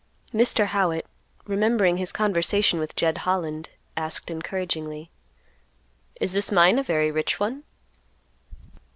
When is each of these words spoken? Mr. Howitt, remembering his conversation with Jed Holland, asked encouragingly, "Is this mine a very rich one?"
Mr. 0.33 0.65
Howitt, 0.65 1.05
remembering 1.45 1.97
his 1.97 2.11
conversation 2.11 2.79
with 2.79 2.95
Jed 2.95 3.19
Holland, 3.19 3.69
asked 3.95 4.31
encouragingly, 4.31 5.11
"Is 6.19 6.33
this 6.33 6.51
mine 6.51 6.79
a 6.79 6.83
very 6.83 7.11
rich 7.11 7.39
one?" 7.39 7.61